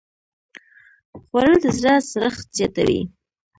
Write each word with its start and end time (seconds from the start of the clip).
خوړل 1.23 1.55
د 1.63 1.65
زړه 1.77 1.93
سړښت 2.11 2.47
زیاتوي 2.57 3.01